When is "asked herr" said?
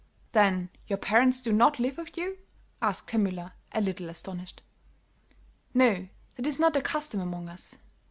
2.81-3.19